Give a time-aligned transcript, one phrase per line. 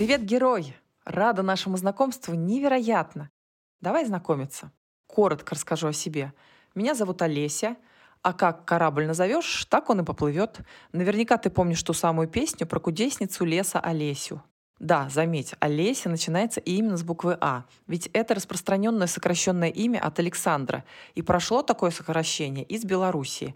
[0.00, 0.74] Привет, герой!
[1.04, 3.28] Рада нашему знакомству невероятно.
[3.82, 4.72] Давай знакомиться.
[5.06, 6.32] Коротко расскажу о себе.
[6.74, 7.76] Меня зовут Олеся,
[8.22, 10.60] а как корабль назовешь, так он и поплывет.
[10.92, 14.42] Наверняка ты помнишь ту самую песню про кудесницу леса Олесю.
[14.78, 20.82] Да, заметь, Олеся начинается именно с буквы А, ведь это распространенное сокращенное имя от Александра,
[21.14, 23.54] и прошло такое сокращение из Белоруссии.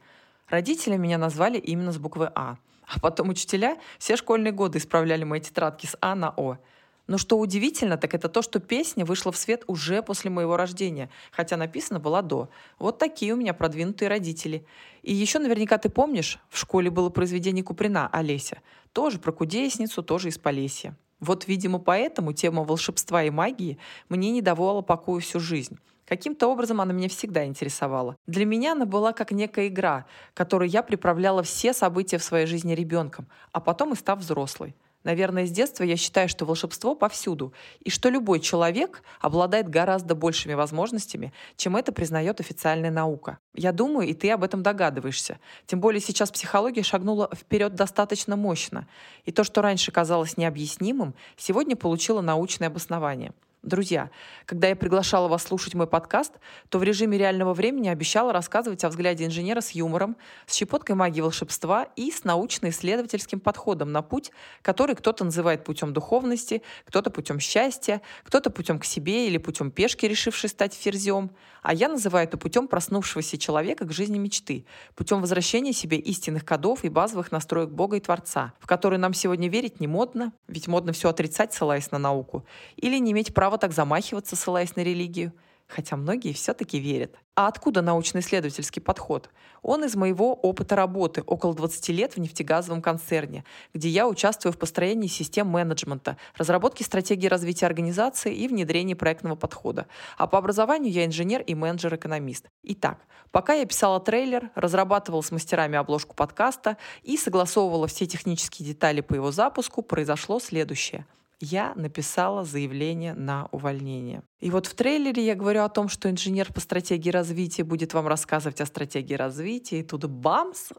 [0.51, 5.41] Родители меня назвали именно с буквы А, а потом учителя все школьные годы исправляли мои
[5.41, 6.59] тетрадки с А на О.
[7.07, 11.11] Но что удивительно, так это то, что песня вышла в свет уже после моего рождения,
[11.33, 12.49] хотя написана была до.
[12.79, 14.65] Вот такие у меня продвинутые родители.
[15.03, 18.61] И еще наверняка ты помнишь, в школе было произведение Куприна «Олеся».
[18.93, 20.97] Тоже про кудесницу, тоже из Полесья.
[21.21, 23.79] Вот, видимо, поэтому тема волшебства и магии
[24.09, 25.79] мне не давала покоя всю жизнь.
[26.07, 28.17] Каким-то образом она меня всегда интересовала.
[28.27, 32.75] Для меня она была как некая игра, которой я приправляла все события в своей жизни
[32.75, 34.75] ребенком, а потом и став взрослой.
[35.05, 40.55] Наверное, с детства я считаю, что волшебство повсюду, и что любой человек обладает гораздо большими
[40.55, 43.39] возможностями, чем это признает официальная наука.
[43.55, 45.39] Я думаю, и ты об этом догадываешься.
[45.67, 48.89] Тем более сейчас психология шагнула вперед достаточно мощно,
[49.27, 53.33] и то, что раньше казалось необъяснимым, сегодня получило научное обоснование.
[53.65, 54.11] Друзья,
[54.45, 56.33] когда я приглашала вас слушать мой подкаст,
[56.69, 61.23] то в режиме реального времени обещала рассказывать о взгляде инженера с юмором, с щепоткой магии
[61.23, 68.03] волшебства и с научно-исследовательским подходом на путь, который кто-то называет путем духовности, кто-то путем счастья,
[68.25, 71.31] кто-то путем к себе или путем пешки, решившей стать ферзем.
[71.63, 76.85] А я называю это путем проснувшегося человека к жизни мечты, путем возвращения себе истинных кодов
[76.85, 80.93] и базовых настроек Бога и Творца, в которые нам сегодня верить не модно, ведь модно
[80.93, 82.45] все отрицать, ссылаясь на науку,
[82.77, 85.33] или не иметь права так замахиваться, ссылаясь на религию–
[85.67, 87.17] хотя многие все-таки верят.
[87.35, 89.29] А откуда научно-исследовательский подход?
[89.63, 94.59] Он из моего опыта работы около 20 лет в нефтегазовом концерне, где я участвую в
[94.59, 99.87] построении систем менеджмента, разработке стратегии развития организации и внедрении проектного подхода.
[100.17, 102.47] А по образованию я инженер и менеджер-экономист.
[102.63, 102.99] Итак,
[103.33, 109.15] пока я писала трейлер, разрабатывала с мастерами обложку подкаста и согласовывала все технические детали по
[109.15, 111.07] его запуску, произошло следующее–
[111.45, 114.23] я написала заявление на увольнение.
[114.41, 118.09] И вот в трейлере я говорю о том, что инженер по стратегии развития будет вам
[118.09, 120.71] рассказывать о стратегии развития, и тут бамс!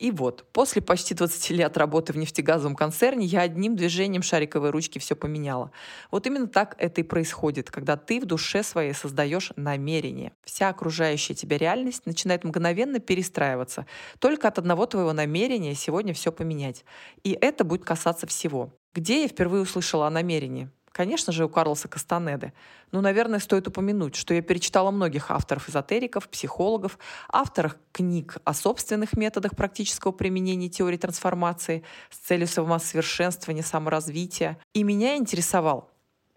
[0.00, 4.98] И вот, после почти 20 лет работы в нефтегазовом концерне я одним движением шариковой ручки
[4.98, 5.72] все поменяла.
[6.10, 10.32] Вот именно так это и происходит, когда ты в душе своей создаешь намерение.
[10.42, 13.84] Вся окружающая тебя реальность начинает мгновенно перестраиваться.
[14.20, 16.86] Только от одного твоего намерения сегодня все поменять.
[17.22, 18.72] И это будет касаться всего.
[18.94, 20.68] Где я впервые услышала о намерении?
[20.90, 22.52] Конечно же, у Карлоса Кастанеды.
[22.90, 26.98] Но, наверное, стоит упомянуть, что я перечитала многих авторов-эзотериков, психологов,
[27.28, 34.58] авторов книг о собственных методах практического применения теории трансформации с целью самосовершенствования, саморазвития.
[34.74, 35.90] И меня интересовал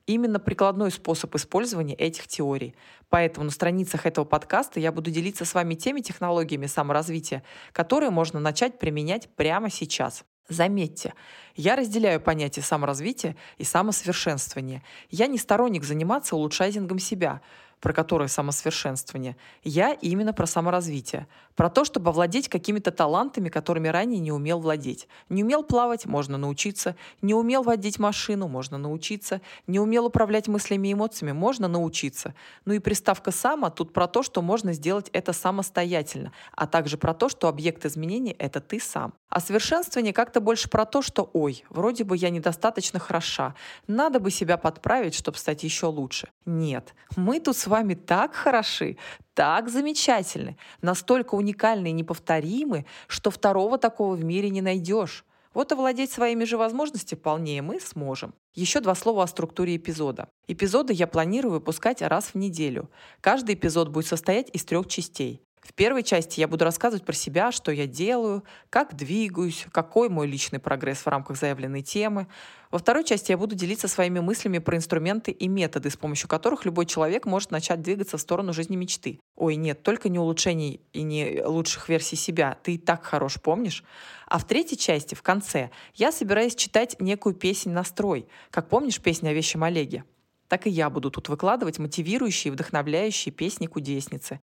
[0.05, 2.75] именно прикладной способ использования этих теорий.
[3.09, 8.39] Поэтому на страницах этого подкаста я буду делиться с вами теми технологиями саморазвития, которые можно
[8.39, 10.23] начать применять прямо сейчас.
[10.49, 11.13] Заметьте,
[11.55, 14.83] я разделяю понятие саморазвития и самосовершенствования.
[15.09, 17.41] Я не сторонник заниматься улучшайзингом себя,
[17.83, 19.35] про которое самосовершенствование.
[19.61, 21.27] Я именно про саморазвитие.
[21.53, 25.09] Про то, чтобы овладеть какими-то талантами, которыми ранее не умел владеть.
[25.27, 26.95] Не умел плавать, можно научиться.
[27.21, 29.41] Не умел водить машину, можно научиться.
[29.67, 32.33] Не умел управлять мыслями и эмоциями, можно научиться.
[32.63, 37.13] Ну и приставка «само» тут про то, что можно сделать это самостоятельно, а также про
[37.13, 39.13] то, что объект изменений— это ты сам.
[39.27, 43.55] А совершенствование как-то больше про то, что «ой, вроде бы я недостаточно хороша,
[43.87, 46.29] надо бы себя подправить, чтобы стать еще лучше».
[46.45, 48.97] Нет, мы тут с вами так хороши,
[49.33, 55.25] так замечательны, настолько уникальны и неповторимы, что второго такого в мире не найдешь.
[55.55, 58.35] Вот овладеть своими же возможностями вполне мы сможем.
[58.53, 60.29] Еще два слова о структуре эпизода.
[60.47, 62.91] Эпизоды я планирую выпускать раз в неделю.
[63.21, 65.41] Каждый эпизод будет состоять из трех частей.
[65.63, 70.27] В первой части я буду рассказывать про себя, что я делаю, как двигаюсь, какой мой
[70.27, 72.27] личный прогресс в рамках заявленной темы.
[72.69, 76.65] Во второй части я буду делиться своими мыслями про инструменты и методы, с помощью которых
[76.65, 79.21] любой человек может начать двигаться в сторону жизни мечты.
[79.37, 82.57] Ой, нет, только не улучшений и не лучших версий себя.
[82.61, 83.85] Ты и так хорош, помнишь?
[84.27, 88.27] А в третьей части, в конце, я собираюсь читать некую песнь «Настрой».
[88.51, 90.03] Как помнишь песню о вещем Олеге?
[90.49, 94.39] так и я буду тут выкладывать мотивирующие и вдохновляющие песни кудесницы.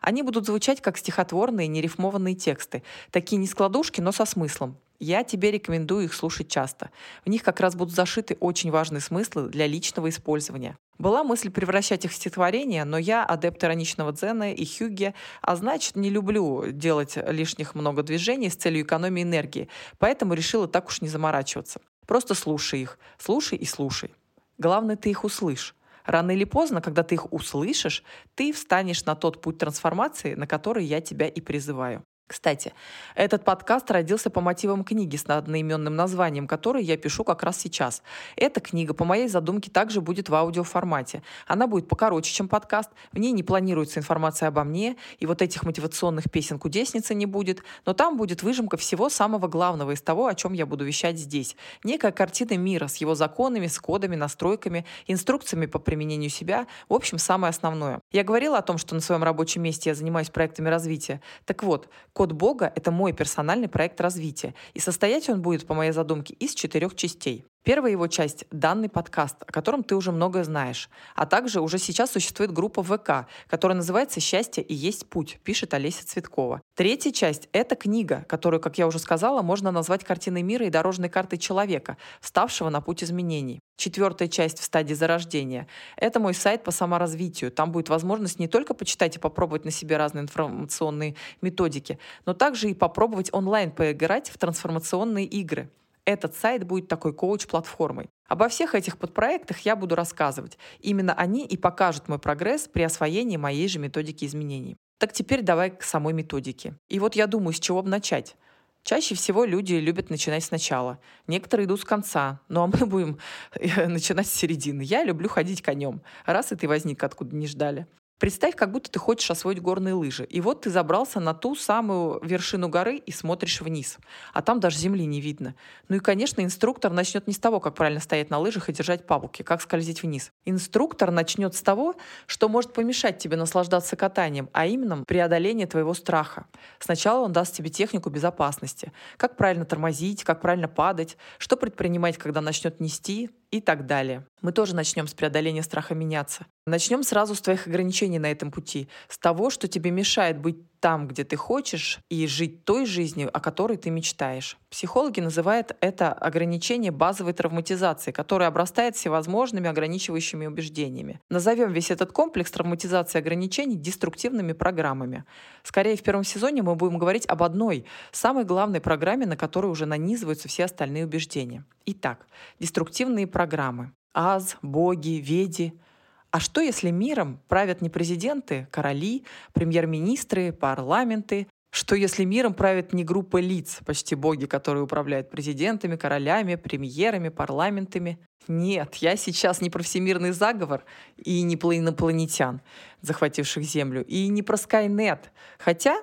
[0.00, 4.76] Они будут звучать как стихотворные нерифмованные тексты, такие не складушки, но со смыслом.
[5.02, 6.90] Я тебе рекомендую их слушать часто.
[7.24, 10.76] В них как раз будут зашиты очень важные смыслы для личного использования.
[10.98, 15.96] Была мысль превращать их в стихотворения, но я адепт ироничного дзена и хюгге, а значит,
[15.96, 19.68] не люблю делать лишних много движений с целью экономии энергии,
[19.98, 21.80] поэтому решила так уж не заморачиваться.
[22.06, 22.98] Просто слушай их.
[23.16, 24.10] Слушай и слушай.
[24.58, 25.74] Главное, ты их услышь.
[26.10, 28.02] Рано или поздно, когда ты их услышишь,
[28.34, 32.04] ты встанешь на тот путь трансформации, на который я тебя и призываю.
[32.30, 32.72] Кстати,
[33.16, 38.04] этот подкаст родился по мотивам книги с одноименным названием, которую я пишу как раз сейчас.
[38.36, 41.24] Эта книга, по моей задумке, также будет в аудиоформате.
[41.48, 42.88] Она будет покороче, чем подкаст.
[43.10, 47.64] В ней не планируется информация обо мне, и вот этих мотивационных песен кудесницы не будет.
[47.84, 51.56] Но там будет выжимка всего самого главного из того, о чем я буду вещать здесь.
[51.82, 56.68] Некая картина мира с его законами, с кодами, настройками, инструкциями по применению себя.
[56.88, 57.98] В общем, самое основное.
[58.12, 61.20] Я говорила о том, что на своем рабочем месте я занимаюсь проектами развития.
[61.44, 61.88] Так вот,
[62.20, 66.52] Код Бога— это мой персональный проект развития, и состоять он будет, по моей задумке, из
[66.52, 67.46] четырех частей.
[67.62, 70.88] Первая его часть— данный подкаст, о котором ты уже многое знаешь.
[71.14, 76.06] А также уже сейчас существует группа ВК, которая называется «Счастье и есть путь», пишет Олеся
[76.06, 76.62] Цветкова.
[76.74, 81.10] Третья часть— это книга, которую, как я уже сказала, можно назвать картиной мира и дорожной
[81.10, 83.60] картой человека, вставшего на путь изменений.
[83.76, 85.66] Четвертая часть в стадии зарождения—
[85.96, 87.50] это мой сайт по саморазвитию.
[87.52, 92.70] Там будет возможность не только почитать и попробовать на себе разные информационные методики, но также
[92.70, 95.68] и попробовать онлайн поиграть в трансформационные игры.
[96.04, 98.08] Этот сайт будет такой коуч-платформой.
[98.28, 100.58] Обо всех этих подпроектах я буду рассказывать.
[100.80, 104.76] Именно они и покажут мой прогресс при освоении моей же методики изменений.
[104.98, 106.74] Так теперь давай к самой методике.
[106.88, 108.36] И вот я думаю, с чего бы начать.
[108.82, 110.98] Чаще всего люди любят начинать сначала.
[111.26, 112.40] Некоторые идут с конца.
[112.48, 113.18] Ну а мы будем
[113.86, 114.82] начинать с середины.
[114.82, 116.02] Я люблю ходить конем.
[116.24, 117.86] Раз и ты возник откуда не ждали.
[118.20, 120.24] Представь, как будто ты хочешь освоить горные лыжи.
[120.24, 123.96] И вот ты забрался на ту самую вершину горы и смотришь вниз.
[124.34, 125.54] А там даже земли не видно.
[125.88, 129.06] Ну и, конечно, инструктор начнет не с того, как правильно стоять на лыжах и держать
[129.06, 130.32] павуки, как скользить вниз.
[130.44, 131.94] Инструктор начнет с того,
[132.26, 136.44] что может помешать тебе наслаждаться катанием, а именно преодоление твоего страха.
[136.78, 138.92] Сначала он даст тебе технику безопасности.
[139.16, 144.26] Как правильно тормозить, как правильно падать, что предпринимать, когда начнет нести, и так далее.
[144.42, 146.46] Мы тоже начнем с преодоления страха меняться.
[146.66, 151.06] Начнем сразу с твоих ограничений на этом пути, с того, что тебе мешает быть там,
[151.06, 154.56] где ты хочешь, и жить той жизнью, о которой ты мечтаешь.
[154.70, 161.20] Психологи называют это ограничение базовой травматизации, которое обрастает всевозможными ограничивающими убеждениями.
[161.28, 165.24] Назовем весь этот комплекс травматизации ограничений деструктивными программами.
[165.62, 169.86] Скорее, в первом сезоне мы будем говорить об одной, самой главной программе, на которой уже
[169.86, 171.64] нанизываются все остальные убеждения.
[171.84, 172.26] Итак,
[172.58, 173.92] деструктивные программы.
[174.12, 175.74] Аз, боги, веди—
[176.30, 181.48] а что, если миром правят не президенты, короли, премьер-министры, парламенты?
[181.72, 188.18] Что, если миром правят не группа лиц, почти боги, которые управляют президентами, королями, премьерами, парламентами?
[188.48, 190.84] Нет, я сейчас не про всемирный заговор
[191.16, 192.60] и не про инопланетян,
[193.02, 195.30] захвативших Землю, и не про Скайнет.
[195.58, 196.02] Хотя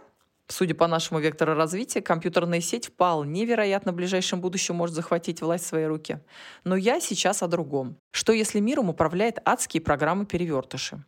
[0.50, 5.66] Судя по нашему вектору развития, компьютерная сеть вполне вероятно в ближайшем будущем может захватить власть
[5.66, 6.20] в свои руки.
[6.64, 7.98] Но я сейчас о другом.
[8.12, 11.04] Что если миром управляет адские программы-перевертыши?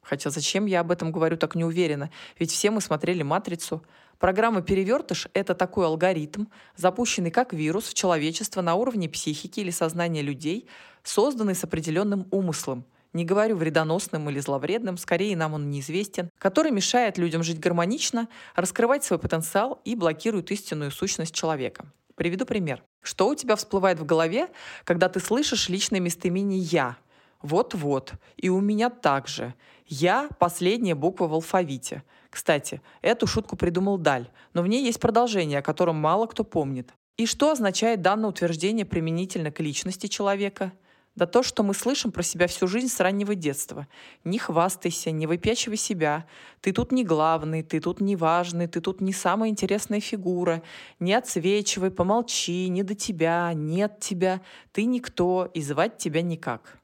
[0.00, 2.10] Хотя зачем я об этом говорю так неуверенно?
[2.38, 3.82] Ведь все мы смотрели «Матрицу».
[4.18, 6.44] Программа «Перевертыш»— это такой алгоритм,
[6.76, 10.68] запущенный как вирус в человечество на уровне психики или сознания людей,
[11.02, 17.16] созданный с определенным умыслом— не говорю вредоносным или зловредным, скорее нам он неизвестен, который мешает
[17.16, 21.86] людям жить гармонично, раскрывать свой потенциал и блокирует истинную сущность человека.
[22.16, 22.82] Приведу пример.
[23.02, 24.48] Что у тебя всплывает в голове,
[24.84, 26.96] когда ты слышишь личное местоимение «я»?
[27.42, 28.14] Вот-вот.
[28.36, 29.54] И у меня также.
[29.86, 32.02] «Я»— последняя буква в алфавите.
[32.30, 36.92] Кстати, эту шутку придумал Даль, но в ней есть продолжение, о котором мало кто помнит.
[37.16, 40.72] И что означает данное утверждение применительно к личности человека–
[41.16, 43.86] да то, что мы слышим про себя всю жизнь с раннего детства.
[44.24, 46.26] Не хвастайся, не выпячивай себя.
[46.60, 50.62] Ты тут не главный, ты тут не важный, ты тут не самая интересная фигура.
[50.98, 54.40] Не отсвечивай, помолчи, не до тебя, нет тебя.
[54.72, 56.78] Ты никто, и звать тебя никак.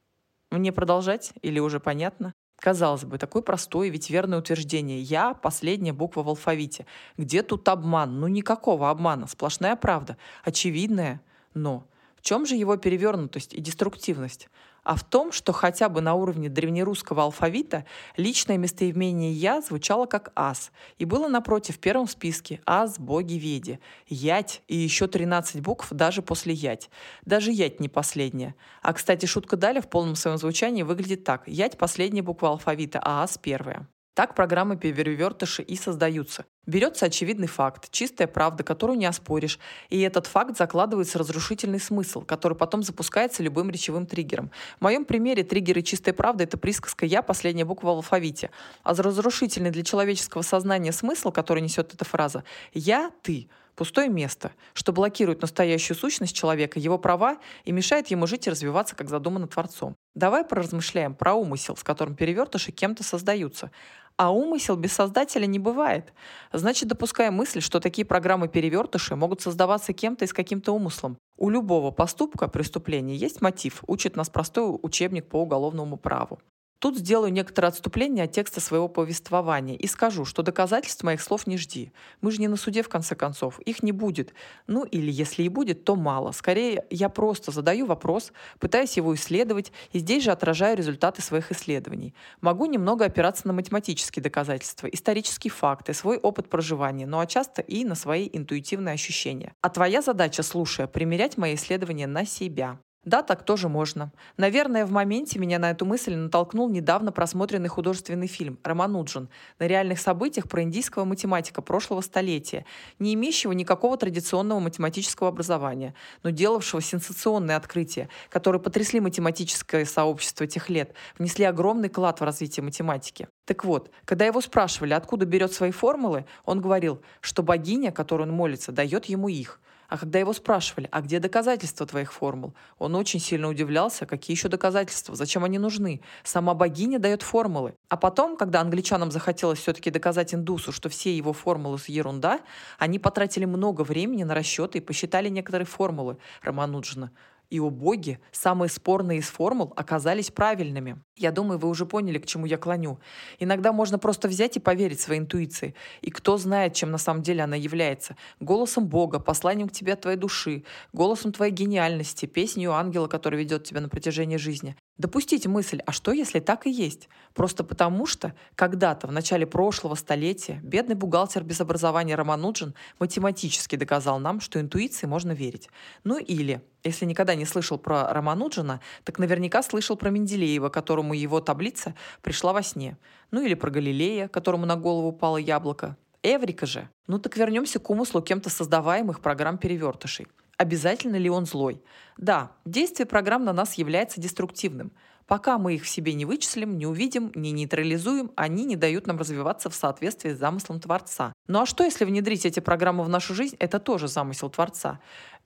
[0.51, 2.33] Мне продолжать или уже понятно?
[2.61, 5.01] Казалось бы, такое простое, ведь верное утверждение.
[5.01, 6.87] Я– последняя буква в алфавите.
[7.17, 8.21] Где тут обман?
[8.21, 9.27] Ну, никакого обмана.
[9.27, 10.19] Сплошная правда.
[10.45, 11.23] Очевидная.
[11.55, 11.87] Но
[12.21, 14.49] в чем же его перевернутость и деструктивность?
[14.83, 17.87] А в том, что хотя бы на уровне древнерусского алфавита
[18.17, 23.79] личное местоимение «я» звучало как «ас» и было напротив в первом списке «ас», «боги», «веди»,
[24.07, 26.91] «ять» и еще 13 букв даже после «ять».
[27.25, 28.55] Даже «ять» не последняя.
[28.83, 31.47] А, кстати, шутка Даля в полном своем звучании выглядит так.
[31.47, 33.87] «Ять»— последняя буква алфавита, а «ас»— первая.
[34.15, 36.45] Так программы перевертыши и создаются.
[36.67, 42.57] Берется очевидный факт, чистая правда, которую не оспоришь, и этот факт закладывается разрушительный смысл, который
[42.57, 44.51] потом запускается любым речевым триггером.
[44.79, 48.51] В моем примере триггеры чистой правды— это присказка «я»— последняя буква в алфавите.
[48.83, 53.49] А разрушительный для человеческого сознания смысл, который несет эта фраза— «я», «ты»,
[53.81, 58.95] Пустое место, что блокирует настоящую сущность человека, его права и мешает ему жить и развиваться,
[58.95, 59.97] как задумано Творцом.
[60.15, 63.71] Давай поразмышляем про умысел, в котором перевертыши кем-то создаются.
[64.19, 66.13] А умысел без создателя не бывает.
[66.53, 71.17] Значит, допуская мысль, что такие программы перевертыши могут создаваться кем-то и с каким-то умыслом.
[71.39, 76.39] У любого поступка преступления есть мотив, учит нас простой учебник по уголовному праву.
[76.81, 81.59] Тут сделаю некоторое отступление от текста своего повествования и скажу, что доказательств моих слов не
[81.59, 81.93] жди.
[82.23, 83.61] Мы же не на суде, в конце концов.
[83.61, 84.33] Их не будет.
[84.67, 86.33] Ну или если и будет, то мало.
[86.33, 92.15] Скорее, я просто задаю вопрос, пытаюсь его исследовать, и здесь же отражаю результаты своих исследований.
[92.41, 97.85] Могу немного опираться на математические доказательства, исторические факты, свой опыт проживания, ну а часто и
[97.85, 99.53] на свои интуитивные ощущения.
[99.61, 102.79] А твоя задача, слушая, примерять мои исследования на себя.
[103.05, 104.13] Да, так тоже можно.
[104.37, 109.99] Наверное, в моменте меня на эту мысль натолкнул недавно просмотренный художественный фильм «Рамануджан» на реальных
[109.99, 112.67] событиях про индийского математика прошлого столетия,
[112.99, 120.69] не имеющего никакого традиционного математического образования, но делавшего сенсационные открытия, которые потрясли математическое сообщество тех
[120.69, 123.29] лет, внесли огромный клад в развитие математики.
[123.47, 128.33] Так вот, когда его спрашивали, откуда берет свои формулы, он говорил, что богиня, которой он
[128.33, 129.59] молится, дает ему их–
[129.91, 134.49] а когда его спрашивали, а где доказательства твоих формул, он очень сильно удивлялся, какие еще
[134.49, 136.01] доказательства, зачем они нужны.
[136.23, 137.75] Сама богиня дает формулы.
[137.89, 142.41] А потом, когда англичанам захотелось все-таки доказать индусу, что все его формулы– ерунда,
[142.79, 147.11] они потратили много времени на расчеты и посчитали некоторые формулы Рамануджина
[147.51, 151.03] и о боге самые спорные из формул оказались правильными.
[151.17, 152.99] Я думаю, вы уже поняли, к чему я клоню.
[153.39, 155.75] Иногда можно просто взять и поверить своей интуиции.
[156.01, 158.17] И кто знает, чем на самом деле она является.
[158.39, 163.65] Голосом Бога, посланием к тебе от твоей души, голосом твоей гениальности, песнью ангела, который ведет
[163.65, 164.77] тебя на протяжении жизни.
[165.01, 167.09] Допустите мысль, а что если так и есть?
[167.33, 174.19] Просто потому что когда-то в начале прошлого столетия бедный бухгалтер без образования Романуджин математически доказал
[174.19, 175.71] нам, что интуиции можно верить.
[176.05, 181.41] Ну или, если никогда не слышал про Романуджина, так наверняка слышал про Менделеева, которому его
[181.41, 182.99] таблица пришла во сне.
[183.31, 185.97] Ну или про Галилея, которому на голову упало яблоко.
[186.23, 186.91] Эврика же.
[187.07, 190.27] Ну так вернемся к умыслу кем-то создаваемых программ перевертышей.
[190.61, 191.83] Обязательно ли он злой?
[192.19, 194.93] Да, действие программ на нас является деструктивным.
[195.27, 199.17] Пока мы их в себе не вычислим, не увидим, не нейтрализуем, они не дают нам
[199.17, 201.33] развиваться в соответствии с замыслом Творца.
[201.47, 203.57] Ну а что, если внедрить эти программы в нашу жизнь?
[203.59, 205.01] Это тоже замысел Творца.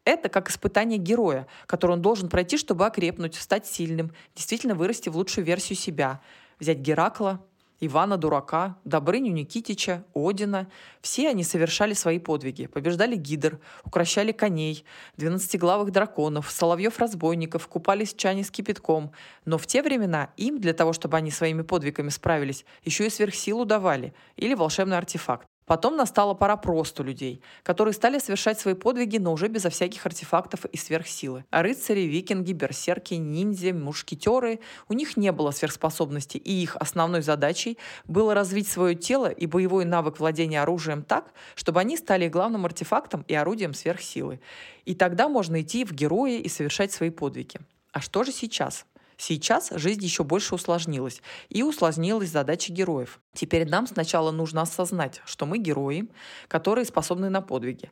[0.05, 5.17] Это как испытание героя, которое он должен пройти, чтобы окрепнуть, стать сильным, действительно вырасти в
[5.17, 6.23] лучшую версию себя.
[6.59, 7.41] Взять Геракла,
[7.81, 10.69] Ивана Дурака, Добрыню Никитича, Одина.
[11.01, 14.85] Все они совершали свои подвиги, побеждали гидр, укращали коней,
[15.17, 19.13] двенадцатиглавых драконов, соловьев-разбойников, купались в чане с кипятком.
[19.45, 23.65] Но в те времена им, для того, чтобы они своими подвигами справились, еще и сверхсилу
[23.65, 25.47] давали или волшебный артефакт.
[25.67, 30.67] Потом настала пора просто людей, которые стали совершать свои подвиги, но уже безо всяких артефактов
[30.67, 31.45] и сверхсилы.
[31.51, 37.79] А рыцари, викинги, берсерки, ниндзя, мушкетеры, у них не было сверхспособностей, и их основной задачей
[38.07, 43.25] было развить свое тело и боевой навык владения оружием так, чтобы они стали главным артефактом
[43.27, 44.41] и орудием сверхсилы.
[44.85, 47.59] И тогда можно идти в герои и совершать свои подвиги.
[47.93, 48.85] А что же сейчас?
[49.27, 53.21] Сейчас жизнь еще больше усложнилась, и усложнилась задача героев.
[53.33, 56.11] Теперь нам сначала нужно осознать, что мы герои,
[56.47, 57.91] которые способны на подвиги.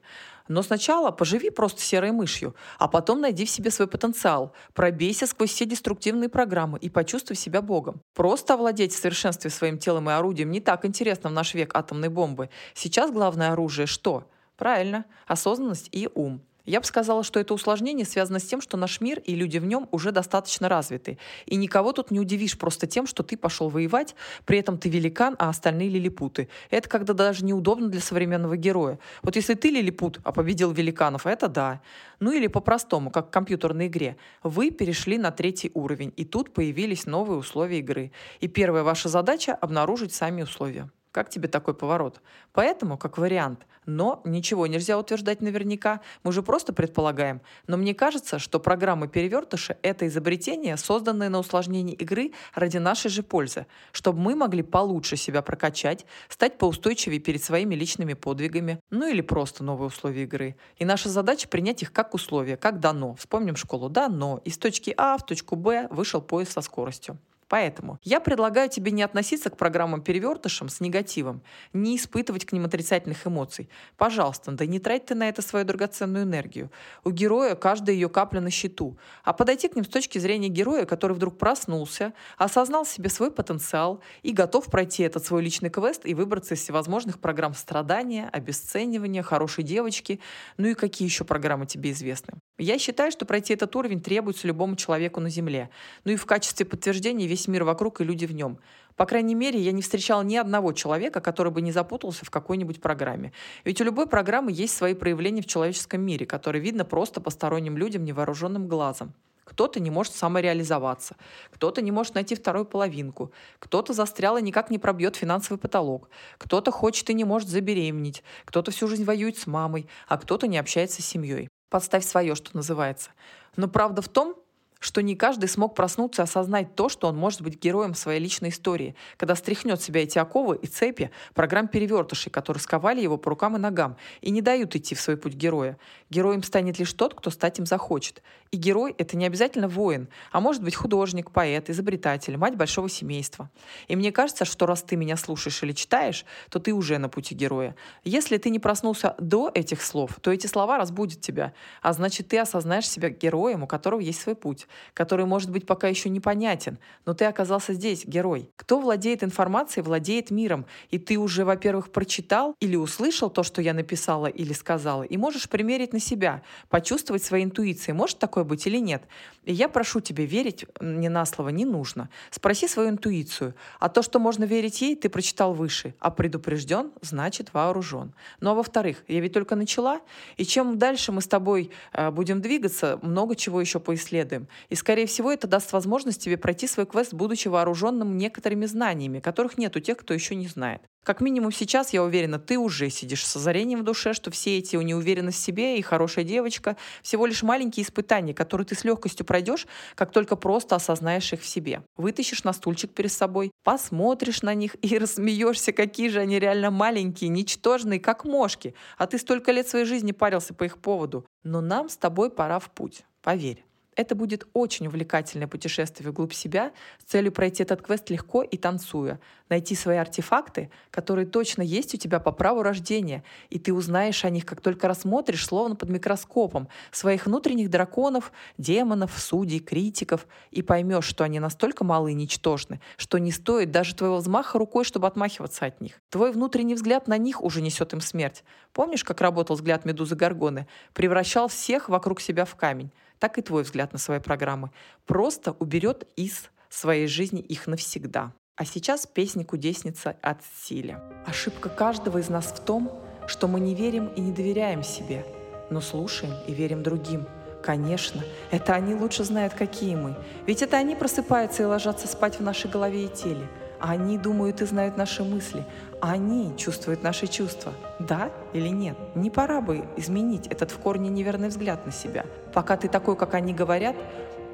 [0.49, 5.53] Но сначала поживи просто серой мышью, а потом найди в себе свой потенциал, пробейся сквозь
[5.53, 8.03] все деструктивные программы и почувствуй себя богом.
[8.13, 12.11] Просто овладеть в совершенстве своим телом и орудием не так интересно в наш век атомной
[12.11, 12.51] бомбы.
[12.75, 14.29] Сейчас главное оружие что?
[14.59, 16.43] Правильно, осознанность и ум.
[16.65, 19.65] Я бы сказала, что это усложнение связано с тем, что наш мир и люди в
[19.65, 21.19] нем уже достаточно развиты.
[21.47, 24.15] И никого тут не удивишь просто тем, что ты пошел воевать,
[24.45, 26.49] при этом ты великан, а остальные лилипуты.
[26.71, 28.99] Это когда даже неудобно для современного героя.
[29.23, 31.81] Вот если ты лилипут, а победил великанов, это да.
[32.21, 34.17] Ну или по-простому, как в компьютерной игре.
[34.45, 38.13] Вы перешли на третий уровень, и тут появились новые условия игры.
[38.41, 40.89] И первая ваша задача— обнаружить сами условия.
[41.13, 42.23] Как тебе такой поворот?
[42.53, 43.67] Поэтому, как вариант.
[43.85, 46.01] Но ничего нельзя утверждать наверняка.
[46.23, 47.43] Мы же просто предполагаем.
[47.67, 53.23] Но мне кажется, что программы перевертыши— это изобретение, созданное на усложнение игры ради нашей же
[53.23, 59.21] пользы, чтобы мы могли получше себя прокачать, стать поустойчивее перед своими личными подвигами, ну или
[59.21, 60.57] просто новые условия игры.
[60.79, 63.17] И наша задача— принять их как условия, как дано.
[63.17, 63.91] Вспомним школу.
[63.91, 64.41] Дано.
[64.45, 67.19] Из точки А в точку Б вышел поезд со скоростью.
[67.53, 71.43] Поэтому я предлагаю тебе не относиться к программам-перевертышам с негативом,
[71.75, 73.69] не испытывать к ним отрицательных эмоций.
[73.99, 76.71] Пожалуйста, да не трать ты на это свою драгоценную энергию.
[77.05, 78.97] У героя каждая ее капля на счету.
[79.23, 84.01] А подойти к ним с точки зрения героя, который вдруг проснулся, осознал себе свой потенциал
[84.23, 89.63] и готов пройти этот свой личный квест и выбраться из всевозможных программ страдания, обесценивания, хорошей
[89.63, 90.21] девочки,
[90.57, 92.33] ну и какие еще программы тебе известны.
[92.59, 95.69] Я считаю, что пройти этот уровень требуется любому человеку на Земле.
[96.05, 98.59] Ну и в качестве подтверждения весь мир вокруг и люди в нем.
[98.97, 102.81] По крайней мере, я не встречал ни одного человека, который бы не запутался в какой-нибудь
[102.81, 103.33] программе.
[103.65, 108.05] Ведь у любой программы есть свои проявления в человеческом мире, которые видно просто посторонним людям
[108.05, 109.15] невооруженным глазом.
[109.45, 111.17] Кто-то не может самореализоваться,
[111.51, 116.09] кто-то не может найти вторую половинку, кто-то застрял и никак не пробьет финансовый потолок,
[116.39, 120.59] кто-то хочет и не может забеременеть, кто-то всю жизнь воюет с мамой, а кто-то не
[120.59, 121.49] общается с семьей.
[121.71, 123.11] Подставь свое, что называется.
[123.57, 124.37] Но правда в том,
[124.83, 128.49] что не каждый смог проснуться и осознать то, что он может быть героем своей личной
[128.49, 133.57] истории, когда стряхнет себя эти оковы и цепи программ перевертышей, которые сковали его по рукам
[133.57, 135.79] и ногам и не дают идти в свой путь героя.
[136.11, 138.23] Героем станет лишь тот, кто стать им захочет.
[138.51, 143.51] И герой— это не обязательно воин, а может быть художник, поэт, изобретатель, мать большого семейства.
[143.87, 147.37] И мне кажется, что раз ты меня слушаешь или читаешь, то ты уже на пути
[147.37, 147.77] героя.
[148.03, 152.39] Если ты не проснулся до этих слов, то эти слова разбудят тебя, а значит, ты
[152.39, 157.15] осознаешь себя героем, у которого есть свой путь который, может быть, пока еще непонятен, но
[157.15, 158.51] ты оказался здесь, герой.
[158.57, 163.75] Кто владеет информацией, владеет миром, и ты уже, во-первых, прочитал или услышал то, что я
[163.75, 168.79] написала или сказала, и можешь примерить на себя, почувствовать своей интуицией, может такое быть или
[168.79, 169.05] нет.
[169.45, 172.09] И я прошу тебя верить мне на слово не нужно.
[172.31, 173.55] Спроси свою интуицию.
[173.81, 175.95] А то, что можно верить ей, ты прочитал выше.
[175.99, 178.15] А предупрежден, значит вооружен.
[178.41, 180.01] Ну а во-вторых, я ведь только начала,
[180.37, 184.49] и чем дальше мы с тобой э, будем двигаться, много чего еще поисследуем.
[184.69, 189.59] И, скорее всего, это даст возможность тебе пройти свой квест, будучи вооруженным некоторыми знаниями, которых
[189.59, 190.83] нет у тех, кто еще не знает.
[191.05, 194.77] Как минимум сейчас, я уверена, ты уже сидишь с озарением в душе, что все эти
[194.77, 199.67] неуверенность в себе и хорошая девочка всего лишь маленькие испытания, которые ты с легкостью пройдешь,
[199.97, 201.83] как только просто осознаешь их в себе.
[201.97, 207.31] Вытащишь на стульчик перед собой, посмотришь на них и рассмеешься, какие же они реально маленькие,
[207.31, 211.27] ничтожные, как мошки, а ты столько лет своей жизни парился по их поводу.
[211.43, 213.65] Но нам с тобой пора в путь, поверь.
[213.95, 219.21] Это будет очень увлекательное путешествие вглубь себя с целью пройти этот квест легко и танцуя,
[219.51, 224.31] найти свои артефакты, которые точно есть у тебя по праву рождения, и ты узнаешь о
[224.31, 231.05] них, как только рассмотришь, словно под микроскопом, своих внутренних драконов, демонов, судей, критиков, и поймешь,
[231.05, 235.67] что они настолько малы и ничтожны, что не стоит даже твоего взмаха рукой, чтобы отмахиваться
[235.67, 236.01] от них.
[236.09, 238.43] Твой внутренний взгляд на них уже несет им смерть.
[238.73, 240.67] Помнишь, как работал взгляд Медузы Гаргоны?
[240.95, 242.91] Превращал всех вокруг себя в камень
[243.23, 244.73] так и твой взгляд на свои программы.
[245.07, 248.33] Просто уберет из своей жизни их навсегда.
[248.57, 251.01] А сейчас песня «Кудесница» от Силя.
[251.25, 252.91] Ошибка каждого из нас в том,
[253.29, 255.25] что мы не верим и не доверяем себе,
[255.71, 257.29] но слушаем и верим другим.
[257.63, 260.17] Конечно, это они лучше знают, какие мы.
[260.49, 263.47] Ведь это они просыпаются и ложатся спать в нашей голове и теле–
[263.83, 265.65] они думают и знают наши мысли.
[266.01, 267.73] Они чувствуют наши чувства.
[267.99, 268.97] Да или нет?
[269.17, 272.25] Не пора бы изменить этот в корне неверный взгляд на себя.
[272.55, 273.97] Пока ты такой, как они говорят,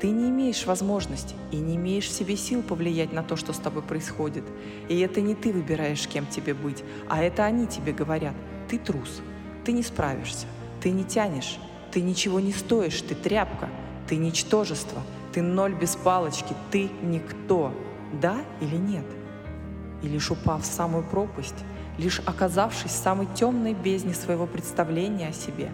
[0.00, 3.58] ты не имеешь возможности и не имеешь в себе сил повлиять на то, что с
[3.58, 4.44] тобой происходит.
[4.88, 8.34] И это не ты выбираешь, кем тебе быть, а это они тебе говорят.
[8.70, 9.20] Ты трус,
[9.64, 10.46] ты не справишься,
[10.80, 11.58] ты не тянешь,
[11.92, 13.68] ты ничего не стоишь, ты тряпка,
[14.08, 15.02] ты ничтожество,
[15.34, 17.74] ты ноль без палочки, ты никто.
[18.22, 19.04] Да или нет?
[20.02, 21.64] И лишь упав в самую пропасть,
[21.98, 25.70] лишь оказавшись в самой темной бездне своего представления о себе,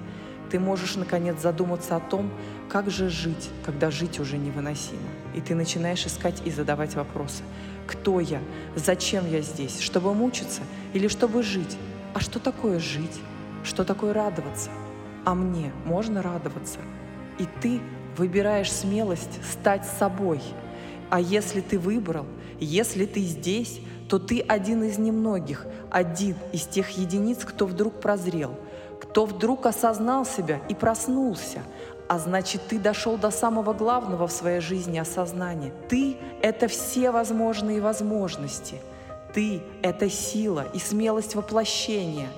[0.51, 2.31] ты можешь наконец задуматься о том,
[2.69, 5.01] как же жить, когда жить уже невыносимо.
[5.35, 7.43] И ты начинаешь искать и задавать вопросы.
[7.87, 8.41] Кто я?
[8.77, 9.81] Зачем я здесь?
[9.81, 11.77] Чтобы мучиться или чтобы жить?
[12.15, 13.19] А что такое жить?
[13.65, 14.71] Что такое радоваться?
[15.25, 16.79] А мне можно радоваться?
[17.39, 17.81] И ты
[18.17, 20.41] выбираешь смелость стать собой.
[21.11, 22.27] А если ты выбрал,
[22.61, 28.55] если ты здесь, то ты один из немногих, один из тех единиц, кто вдруг прозрел,
[29.01, 31.61] кто вдруг осознал себя и проснулся,
[32.09, 35.73] а значит, ты дошел до самого главного в своей жизни осознания.
[35.89, 38.77] Ты— это все возможные возможности.
[39.33, 42.29] Ты— это сила и смелость воплощения.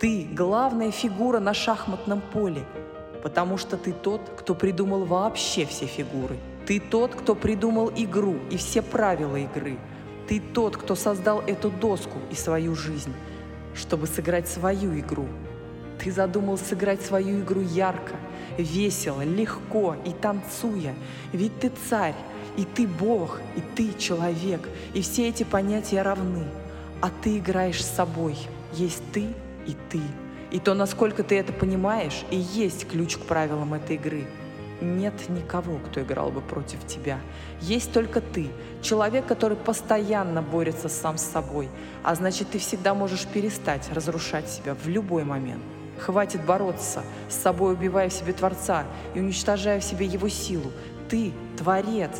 [0.00, 2.64] Ты— главная фигура на шахматном поле,
[3.22, 6.36] потому что ты тот, кто придумал вообще все фигуры.
[6.66, 9.78] Ты тот, кто придумал игру и все правила игры—
[10.28, 13.12] ты тот, кто создал эту доску и свою жизнь,
[13.74, 15.26] чтобы сыграть свою игру.
[16.02, 18.14] Ты задумал сыграть свою игру ярко,
[18.58, 20.94] весело, легко и танцуя,
[21.32, 22.14] ведь ты царь,
[22.56, 26.44] И ты Бог, и ты человек, и все эти понятия равны.
[27.02, 28.34] А ты играешь с собой.
[28.72, 29.26] Есть ты
[29.66, 30.00] и ты.
[30.50, 34.24] И то, насколько ты это понимаешь, и есть ключ к правилам этой игры.
[34.80, 37.18] Нет никого, кто играл бы против тебя.
[37.60, 38.48] Есть только ты,
[38.82, 41.68] человек, который постоянно борется сам с собой.
[42.02, 45.62] А значит, ты всегда можешь перестать разрушать себя в любой момент.
[45.98, 48.84] Хватит бороться с собой, убивая в себе Творца
[49.14, 50.70] и уничтожая в себе Его силу.
[51.08, 52.12] Ты– Творец.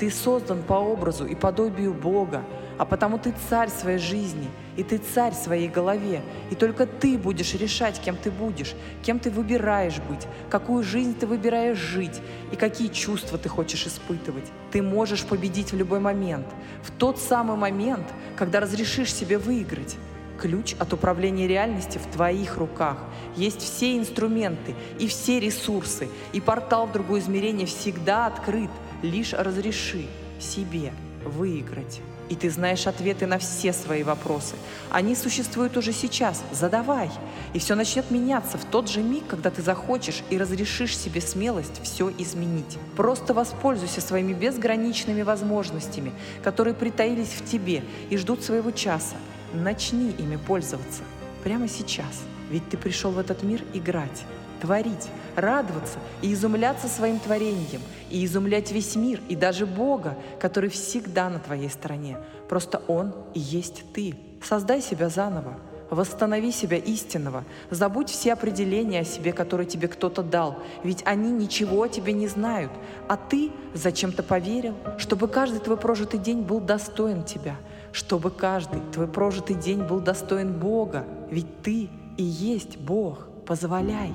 [0.00, 2.42] Ты создан по образу и подобию Бога,
[2.80, 7.52] а потому ты царь своей жизни, и ты царь своей голове, и только ты будешь
[7.52, 12.88] решать, кем ты будешь, кем ты выбираешь быть, какую жизнь ты выбираешь жить, и какие
[12.88, 14.50] чувства ты хочешь испытывать.
[14.72, 16.46] Ты можешь победить в любой момент,
[16.82, 19.98] в тот самый момент, когда разрешишь себе выиграть.
[20.38, 22.96] Ключ от управления реальностью в твоих руках.
[23.36, 28.70] Есть все инструменты и все ресурсы, и портал в другое измерение всегда открыт.
[29.02, 30.06] Лишь разреши
[30.38, 30.94] себе
[31.26, 32.00] выиграть.
[32.30, 34.54] И ты знаешь ответы на все свои вопросы.
[34.88, 36.44] Они существуют уже сейчас.
[36.52, 37.10] Задавай.
[37.54, 41.82] И все начнет меняться в тот же миг, когда ты захочешь и разрешишь себе смелость
[41.82, 42.78] все изменить.
[42.96, 46.12] Просто воспользуйся своими безграничными возможностями,
[46.44, 49.16] которые притаились в тебе и ждут своего часа.
[49.52, 51.02] Начни ими пользоваться
[51.42, 52.22] прямо сейчас.
[52.48, 54.24] Ведь ты пришел в этот мир играть
[54.60, 61.28] творить, радоваться и изумляться своим творением, и изумлять весь мир, и даже Бога, который всегда
[61.30, 62.18] на твоей стороне.
[62.48, 64.14] Просто Он и есть ты.
[64.42, 65.58] Создай себя заново,
[65.90, 71.82] восстанови себя истинного, забудь все определения о себе, которые тебе кто-то дал, ведь они ничего
[71.82, 72.72] о тебе не знают,
[73.08, 77.56] а ты зачем-то поверил, чтобы каждый твой прожитый день был достоин тебя,
[77.92, 83.26] чтобы каждый твой прожитый день был достоин Бога, ведь ты и есть Бог.
[83.46, 84.12] Позволяй.